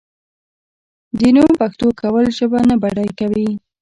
[1.19, 3.47] د نوم پښتو کول ژبه نه بډای کوي.